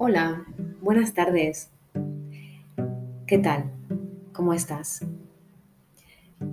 Hola, 0.00 0.44
buenas 0.80 1.12
tardes. 1.12 1.72
¿Qué 3.26 3.36
tal? 3.38 3.64
¿Cómo 4.32 4.52
estás? 4.52 5.04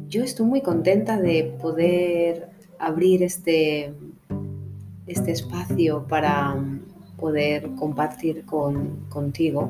Yo 0.08 0.24
estoy 0.24 0.48
muy 0.48 0.62
contenta 0.62 1.22
de 1.22 1.56
poder 1.62 2.50
abrir 2.80 3.22
este, 3.22 3.94
este 5.06 5.32
espacio 5.32 6.08
para 6.08 6.56
poder 7.18 7.70
compartir 7.76 8.46
con, 8.46 9.06
contigo 9.10 9.70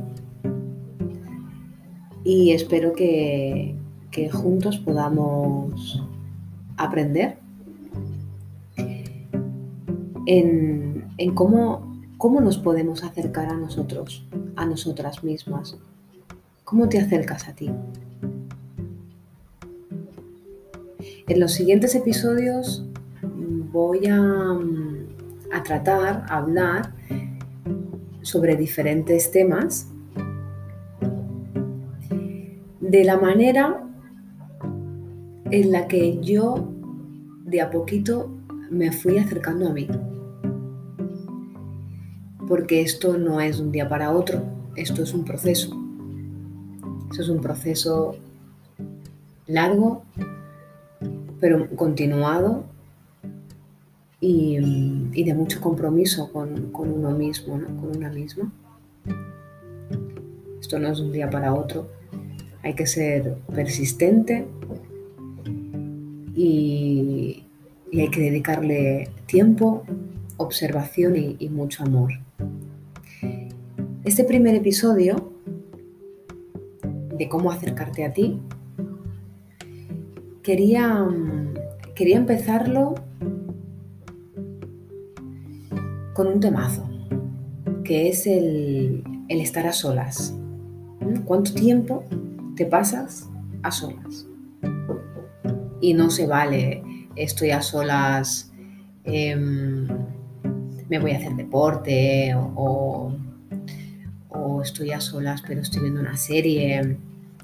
y 2.23 2.52
espero 2.53 2.94
que, 2.94 3.76
que 4.09 4.30
juntos 4.30 4.77
podamos 4.77 6.02
aprender 6.77 7.39
en, 10.27 11.09
en 11.17 11.35
cómo 11.35 11.95
¿Cómo 12.25 12.41
nos 12.41 12.57
podemos 12.57 13.03
acercar 13.03 13.49
a 13.49 13.55
nosotros, 13.55 14.25
a 14.55 14.66
nosotras 14.66 15.23
mismas? 15.23 15.77
¿Cómo 16.63 16.89
te 16.89 16.97
acercas 16.97 17.47
a 17.47 17.53
ti? 17.53 17.70
En 21.27 21.39
los 21.39 21.52
siguientes 21.52 21.93
episodios 21.93 22.83
voy 23.71 24.07
a, 24.07 24.57
tratar, 25.63 26.25
a 26.27 26.38
hablar 26.38 26.95
sobre 28.23 28.55
diferentes 28.55 29.30
temas 29.30 29.88
de 32.80 33.03
la 33.03 33.17
manera 33.17 33.83
en 35.52 35.71
la 35.71 35.88
que 35.88 36.19
yo 36.21 36.73
de 37.44 37.61
a 37.61 37.69
poquito 37.69 38.31
me 38.71 38.91
fui 38.91 39.19
acercando 39.19 39.69
a 39.69 39.73
mí 39.73 39.88
porque 42.47 42.81
esto 42.81 43.17
no 43.17 43.41
es 43.41 43.59
un 43.59 43.71
día 43.71 43.89
para 43.89 44.11
otro, 44.11 44.43
esto 44.75 45.03
es 45.03 45.13
un 45.13 45.25
proceso. 45.25 45.75
Esto 47.09 47.21
es 47.21 47.29
un 47.29 47.41
proceso 47.41 48.15
largo, 49.47 50.03
pero 51.39 51.69
continuado 51.75 52.66
y, 54.19 55.23
de 55.23 55.33
mucho 55.33 55.61
compromiso 55.61 56.31
con, 56.31 56.71
uno 56.73 57.11
mismo, 57.11 57.53
con 57.53 57.95
una 57.95 58.09
misma. 58.09 58.51
Esto 60.59 60.79
no 60.79 60.89
es 60.89 60.99
un 60.99 61.11
día 61.11 61.29
para 61.29 61.53
otro, 61.53 61.89
hay 62.63 62.73
que 62.73 62.88
ser 62.88 63.35
persistente 63.53 64.47
y, 66.35 67.43
hay 67.93 68.09
que 68.09 68.19
dedicarle 68.19 69.09
tiempo, 69.25 69.85
observación 70.35 71.16
y 71.16 71.49
mucho 71.49 71.83
amor. 71.83 72.25
Este 74.06 74.23
primer 74.23 74.53
episodio 74.53 75.34
de 77.17 77.28
cómo 77.28 77.52
acercarte 77.52 78.06
a 78.06 78.14
ti, 78.14 78.39
quería, 80.44 81.08
quería 81.95 82.17
empezarlo 82.17 82.94
con 86.14 86.28
un 86.28 86.39
temazo, 86.39 86.88
que 87.84 88.08
es 88.08 88.28
el, 88.28 89.03
el 89.28 89.42
estar 89.42 89.66
a 89.66 89.73
solas. 89.73 90.36
¿Mm? 91.00 91.22
¿Cuánto 91.22 91.56
tiempo 91.56 92.03
te 92.56 92.67
pasas 92.67 93.28
a 93.64 93.72
solas? 93.72 94.28
Y 95.81 95.95
no 95.95 96.12
se 96.12 96.28
vale, 96.28 96.84
estoy 97.16 97.50
a 97.50 97.64
solas, 97.64 98.53
em, 99.03 99.88
me 100.90 101.00
voy 101.00 101.14
a 101.14 101.17
hacer 101.17 101.34
deporte 101.34 102.36
o 102.36 103.12
estoy 104.61 104.91
a 104.91 105.01
solas 105.01 105.41
pero 105.46 105.62
estoy 105.62 105.84
viendo 105.84 106.01
una 106.01 106.18
serie. 106.18 106.97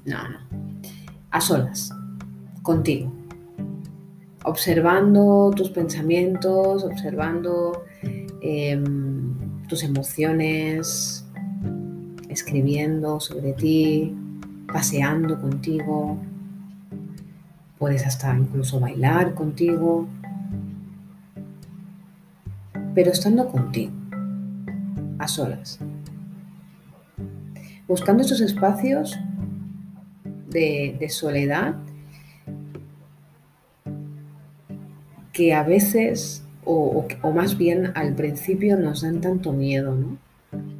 No, 0.04 0.28
no. 0.28 0.38
A 1.30 1.40
solas, 1.40 1.92
contigo. 2.62 3.12
Observando 4.44 5.50
tus 5.56 5.70
pensamientos, 5.70 6.84
observando 6.84 7.84
em, 8.40 9.62
tus 9.68 9.84
emociones, 9.84 11.24
escribiendo 12.28 13.20
sobre 13.20 13.52
ti, 13.52 14.14
paseando 14.72 15.40
contigo. 15.40 16.18
Puedes 17.78 18.04
hasta 18.04 18.36
incluso 18.36 18.80
bailar 18.80 19.34
contigo. 19.34 20.08
Pero 22.94 23.10
estando 23.10 23.48
contigo, 23.48 23.92
a 25.18 25.28
solas 25.28 25.78
buscando 27.92 28.22
estos 28.22 28.40
espacios 28.40 29.18
de, 30.48 31.06
soledad 31.10 31.74
que 35.30 35.52
a 35.52 35.62
veces, 35.62 36.42
o, 36.64 37.06
más 37.34 37.58
bien 37.58 37.92
al 37.94 38.14
principio, 38.14 38.78
nos 38.78 39.02
dan 39.02 39.20
tanto 39.20 39.52
miedo, 39.52 39.94
¿no? 39.94 40.16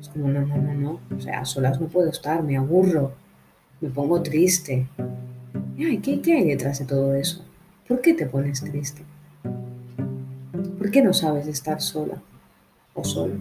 Es 0.01 0.09
como, 0.09 0.29
no, 0.29 0.47
no, 0.47 0.57
no, 0.57 0.73
no, 0.73 1.01
o 1.15 1.21
sea, 1.21 1.41
a 1.41 1.45
solas 1.45 1.79
no 1.83 1.89
puedo 1.89 2.09
estar, 2.09 2.43
me 2.43 2.57
aburro, 2.57 3.13
me 3.83 3.91
pongo 3.91 4.23
triste. 4.23 4.89
Ay, 5.79 5.99
¿qué, 5.99 6.23
¿Qué 6.23 6.33
hay 6.33 6.45
detrás 6.45 6.79
de 6.79 6.87
todo 6.87 7.15
eso? 7.15 7.45
¿Por 7.87 8.01
qué 8.01 8.15
te 8.15 8.25
pones 8.25 8.63
triste? 8.63 9.03
¿Por 10.79 10.91
qué 10.91 11.03
no 11.03 11.13
sabes 11.13 11.47
estar 11.47 11.79
sola 11.83 12.23
o 12.95 13.05
solo? 13.05 13.35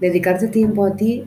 Dedicarte 0.00 0.48
tiempo 0.48 0.84
a 0.84 0.94
ti, 0.94 1.26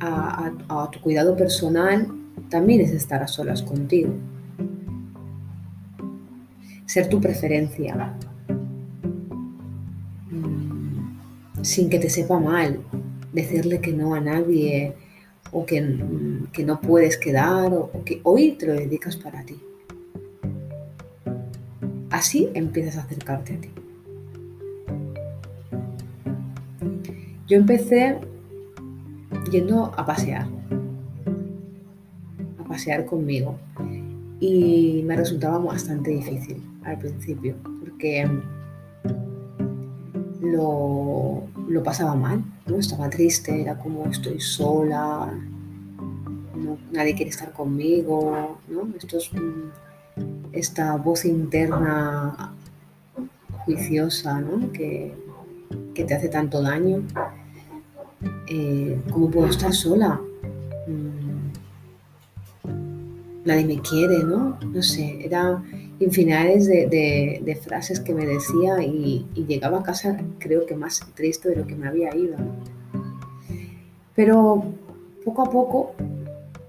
a, 0.00 0.90
tu 0.90 1.00
cuidado 1.00 1.36
personal, 1.36 2.08
también 2.50 2.80
es 2.80 2.92
estar 2.92 3.22
a 3.22 3.28
solas 3.28 3.62
contigo. 3.62 4.12
Ser 6.86 7.08
tu 7.08 7.20
preferencia. 7.20 8.14
Mm, 10.30 11.62
sin 11.62 11.88
que 11.88 11.98
te 11.98 12.10
sepa 12.10 12.38
mal, 12.38 12.80
decirle 13.32 13.80
que 13.80 13.92
no 13.92 14.14
a 14.14 14.20
nadie 14.20 14.94
o 15.52 15.64
que, 15.64 15.80
mm, 15.80 16.48
que 16.52 16.64
no 16.64 16.80
puedes 16.80 17.16
quedar 17.16 17.72
o, 17.72 17.90
o 17.92 18.04
que 18.04 18.20
hoy 18.24 18.52
te 18.52 18.66
lo 18.66 18.74
dedicas 18.74 19.16
para 19.16 19.44
ti. 19.44 19.56
Así 22.10 22.50
empiezas 22.54 22.96
a 22.96 23.02
acercarte 23.02 23.54
a 23.54 23.60
ti. 23.60 23.83
Yo 27.46 27.58
empecé 27.58 28.18
yendo 29.50 29.92
a 29.96 30.06
pasear, 30.06 30.46
a 32.58 32.64
pasear 32.64 33.04
conmigo. 33.04 33.58
Y 34.40 35.02
me 35.04 35.16
resultaba 35.16 35.58
bastante 35.58 36.10
difícil 36.10 36.62
al 36.84 36.98
principio, 36.98 37.54
porque 37.80 38.28
lo, 40.40 41.42
pasaba 41.82 42.14
mal, 42.14 42.42
¿no? 42.66 42.78
estaba 42.78 43.10
triste, 43.10 43.60
era 43.60 43.76
como 43.78 44.06
estoy 44.06 44.40
sola, 44.40 45.32
nadie 46.92 47.14
quiere 47.14 47.30
estar 47.30 47.52
conmigo, 47.52 48.58
¿no? 48.68 48.88
Esto 48.96 49.18
es, 49.18 49.30
esta 50.52 50.96
voz 50.96 51.24
interna 51.24 52.54
juiciosa 53.64 54.40
¿no? 54.40 54.72
que, 54.72 55.14
que 55.94 56.04
te 56.04 56.14
hace 56.14 56.28
tanto 56.28 56.62
daño. 56.62 57.02
Eh, 58.56 58.96
¿Cómo 59.10 59.28
puedo 59.32 59.48
estar 59.48 59.74
sola? 59.74 60.20
Mm, 60.86 61.50
nadie 63.44 63.64
me 63.64 63.80
quiere, 63.80 64.22
¿no? 64.22 64.56
No 64.72 64.80
sé, 64.80 65.26
era 65.26 65.60
infinidades 65.98 66.66
de, 66.66 67.60
frases 67.60 67.98
que 67.98 68.14
me 68.14 68.24
decía 68.24 68.80
y, 68.80 69.26
llegaba 69.48 69.80
a 69.80 69.82
casa 69.82 70.20
creo 70.38 70.66
que 70.66 70.76
más 70.76 71.00
triste 71.16 71.48
de 71.48 71.56
lo 71.56 71.66
que 71.66 71.74
me 71.74 71.88
había 71.88 72.14
ido. 72.14 72.36
Pero 74.14 74.62
poco 75.24 75.42
a 75.42 75.50
poco 75.50 75.94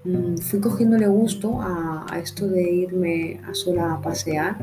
mm, 0.02 0.38
fui 0.38 0.58
cogiéndole 0.58 1.06
gusto 1.06 1.60
a, 1.60 2.04
esto 2.20 2.48
de 2.48 2.68
irme 2.68 3.40
a 3.48 3.54
sola 3.54 3.94
a 3.94 4.00
pasear 4.02 4.56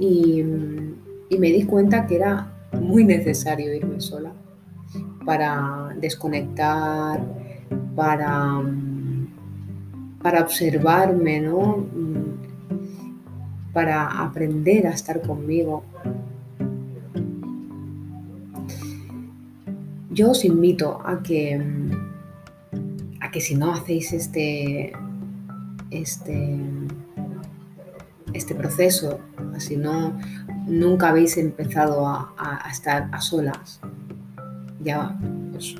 y, 0.00 0.42
y 1.30 1.38
me 1.38 1.52
di 1.52 1.62
cuenta 1.62 2.08
que 2.08 2.16
era 2.16 2.50
muy 2.72 3.04
necesario 3.04 3.72
irme 3.72 4.00
sola 4.00 4.32
para 5.24 5.94
desconectar, 6.00 7.20
para, 7.94 8.62
para 10.22 10.40
observarme, 10.42 11.40
¿no? 11.40 11.86
para 13.74 14.06
aprender 14.22 14.86
a 14.86 14.90
estar 14.90 15.20
conmigo. 15.20 15.84
Yo 20.10 20.30
os 20.30 20.44
invito 20.44 21.02
a 21.04 21.22
que, 21.24 21.60
a 23.20 23.30
que 23.32 23.40
si 23.40 23.56
no 23.56 23.74
hacéis 23.74 24.12
este, 24.12 24.92
este, 25.90 26.60
este 28.32 28.54
proceso, 28.54 29.18
si 29.58 29.76
no 29.76 30.16
nunca 30.68 31.08
habéis 31.08 31.36
empezado 31.36 32.06
a, 32.06 32.62
estar 32.70 33.08
a 33.10 33.20
solas, 33.20 33.80
ya 34.84 35.18
os, 35.56 35.76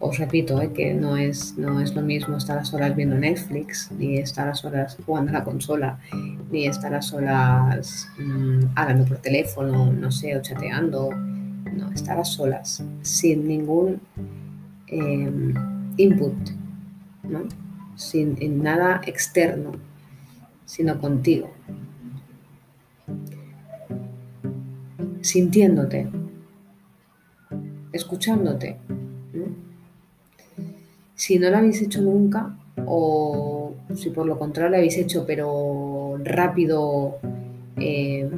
os 0.00 0.18
repito 0.18 0.60
eh, 0.60 0.72
que 0.72 0.94
no 0.94 1.16
es, 1.16 1.56
no 1.56 1.80
es 1.80 1.94
lo 1.94 2.02
mismo 2.02 2.36
estar 2.36 2.58
a 2.58 2.64
solas 2.64 2.96
viendo 2.96 3.16
Netflix, 3.16 3.90
ni 3.92 4.18
estar 4.18 4.48
a 4.48 4.54
solas 4.54 4.96
jugando 5.06 5.30
a 5.30 5.34
la 5.34 5.44
consola, 5.44 5.98
ni 6.50 6.66
estar 6.66 6.94
a 6.94 7.02
solas 7.02 8.08
mmm, 8.18 8.60
hablando 8.74 9.04
por 9.04 9.18
teléfono, 9.18 9.92
no 9.92 10.10
sé, 10.10 10.36
o 10.36 10.42
chateando. 10.42 11.10
No, 11.74 11.90
estar 11.90 12.16
a 12.16 12.24
solas, 12.24 12.84
sin 13.02 13.48
ningún 13.48 14.00
eh, 14.86 15.54
input, 15.96 16.50
¿no? 17.24 17.48
sin 17.96 18.62
nada 18.62 19.00
externo, 19.06 19.72
sino 20.64 20.98
contigo. 21.00 21.50
Sintiéndote, 25.20 26.08
escuchándote. 27.94 28.76
Si 31.14 31.38
no 31.38 31.48
lo 31.48 31.58
habéis 31.58 31.80
hecho 31.80 32.02
nunca, 32.02 32.56
o 32.84 33.72
si 33.94 34.10
por 34.10 34.26
lo 34.26 34.38
contrario 34.38 34.70
lo 34.70 34.76
habéis 34.76 34.96
hecho, 34.98 35.24
pero 35.26 36.18
rápido 36.22 37.18
eh, 37.76 38.28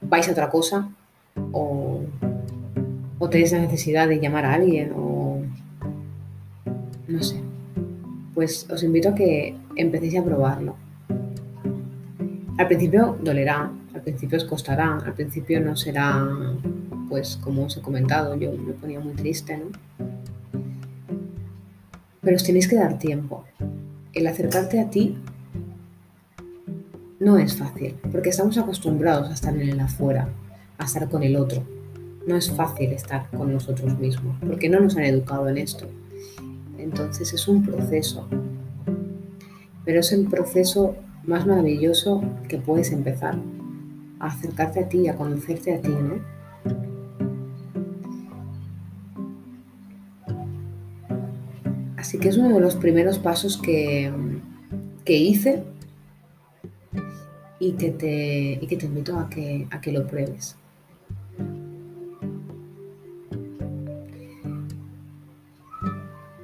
vais 0.00 0.28
a 0.28 0.32
otra 0.32 0.48
cosa, 0.48 0.88
o, 1.52 2.00
o 3.18 3.28
tenéis 3.28 3.52
la 3.52 3.60
necesidad 3.60 4.08
de 4.08 4.18
llamar 4.18 4.46
a 4.46 4.54
alguien, 4.54 4.92
o 4.96 5.42
no 7.06 7.22
sé, 7.22 7.40
pues 8.34 8.66
os 8.70 8.82
invito 8.82 9.10
a 9.10 9.14
que 9.14 9.54
empecéis 9.76 10.16
a 10.16 10.24
probarlo. 10.24 10.74
Al 12.56 12.66
principio 12.66 13.16
dolerá, 13.22 13.70
al 13.94 14.00
principio 14.00 14.38
os 14.38 14.44
costará, 14.44 14.98
al 15.04 15.12
principio 15.12 15.60
no 15.60 15.76
será, 15.76 16.26
pues 17.08 17.36
como 17.36 17.64
os 17.64 17.76
he 17.76 17.80
comentado, 17.80 18.36
yo 18.36 18.52
me 18.52 18.72
ponía 18.72 19.00
muy 19.00 19.14
triste, 19.14 19.56
¿no? 19.56 19.66
Pero 22.20 22.36
os 22.36 22.44
tenéis 22.44 22.68
que 22.68 22.76
dar 22.76 22.98
tiempo. 22.98 23.44
El 24.12 24.26
acercarte 24.26 24.80
a 24.80 24.90
ti 24.90 25.16
no 27.20 27.38
es 27.38 27.56
fácil, 27.56 27.96
porque 28.12 28.28
estamos 28.30 28.58
acostumbrados 28.58 29.28
a 29.28 29.34
estar 29.34 29.54
en 29.54 29.68
el 29.68 29.80
afuera, 29.80 30.28
a 30.78 30.84
estar 30.84 31.08
con 31.08 31.22
el 31.22 31.36
otro. 31.36 31.62
No 32.26 32.36
es 32.36 32.50
fácil 32.50 32.92
estar 32.92 33.28
con 33.30 33.52
nosotros 33.52 33.98
mismos, 33.98 34.36
porque 34.46 34.68
no 34.68 34.80
nos 34.80 34.96
han 34.96 35.04
educado 35.04 35.48
en 35.48 35.58
esto. 35.58 35.86
Entonces 36.78 37.32
es 37.32 37.48
un 37.48 37.64
proceso, 37.64 38.28
pero 39.84 40.00
es 40.00 40.12
el 40.12 40.26
proceso 40.26 40.94
más 41.24 41.46
maravilloso 41.46 42.22
que 42.48 42.58
puedes 42.58 42.92
empezar, 42.92 43.36
a 44.20 44.26
acercarte 44.26 44.80
a 44.80 44.88
ti, 44.88 45.08
a 45.08 45.16
conocerte 45.16 45.74
a 45.74 45.80
ti, 45.80 45.88
¿no? 45.88 46.37
Así 52.08 52.16
que 52.16 52.30
es 52.30 52.38
uno 52.38 52.54
de 52.54 52.60
los 52.62 52.74
primeros 52.74 53.18
pasos 53.18 53.58
que, 53.58 54.10
que 55.04 55.14
hice 55.18 55.62
y 57.60 57.72
que, 57.72 57.90
te, 57.90 58.58
y 58.62 58.66
que 58.66 58.78
te 58.78 58.86
invito 58.86 59.18
a 59.18 59.28
que, 59.28 59.66
a 59.70 59.78
que 59.82 59.92
lo 59.92 60.06
pruebes. 60.06 60.56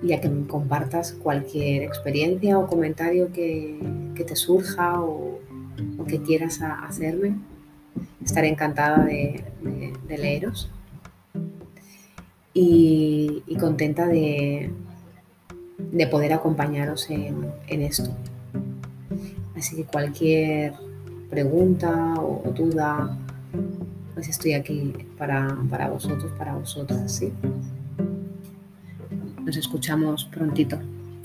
y 0.03 0.13
a 0.13 0.21
que 0.21 0.29
me 0.29 0.47
compartas 0.47 1.13
cualquier 1.13 1.85
experiencia 1.85 2.59
o 2.59 2.67
comentario 2.67 3.33
que, 3.33 4.13
te 4.15 4.37
surja 4.37 5.01
o, 5.01 5.41
que 6.07 6.21
quieras 6.21 6.61
hacerme. 6.61 7.39
Estaré 8.23 8.49
encantada 8.49 9.03
de, 9.03 9.43
leeros 10.11 10.71
y, 12.53 13.43
contenta 13.59 14.07
de, 14.07 14.71
poder 16.11 16.33
acompañaros 16.33 17.09
en, 17.11 17.83
esto. 17.83 18.11
Así 19.57 19.77
que 19.77 19.85
cualquier 19.85 20.75
pregunta 21.31 22.15
o, 22.19 22.53
duda, 22.55 23.17
pues 24.15 24.29
estoy 24.29 24.55
aquí 24.55 24.93
para, 25.17 25.57
para 25.71 25.89
vosotros, 25.89 26.33
para 26.37 26.55
vosotras, 26.55 27.13
¿sí? 27.13 27.33
Nos 29.45 29.57
escuchamos 29.57 30.25
prontito. 30.25 30.79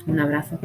Un 0.06 0.20
abrazo. 0.20 0.60